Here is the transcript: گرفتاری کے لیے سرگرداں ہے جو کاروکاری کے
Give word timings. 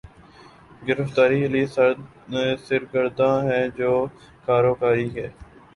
گرفتاری 0.87 1.39
کے 1.41 1.47
لیے 1.47 1.65
سرگرداں 2.67 3.35
ہے 3.49 3.61
جو 3.77 3.91
کاروکاری 4.45 5.09
کے 5.09 5.27